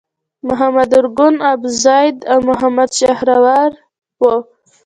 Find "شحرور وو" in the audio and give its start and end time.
2.99-4.35